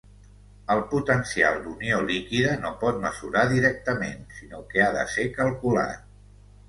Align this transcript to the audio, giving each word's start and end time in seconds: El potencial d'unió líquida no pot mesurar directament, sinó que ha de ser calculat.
El 0.75 0.79
potencial 0.93 1.59
d'unió 1.65 1.99
líquida 2.07 2.55
no 2.63 2.71
pot 2.85 2.97
mesurar 3.03 3.43
directament, 3.55 4.27
sinó 4.39 4.67
que 4.73 4.85
ha 4.87 4.93
de 5.01 5.05
ser 5.17 5.29
calculat. 5.41 6.11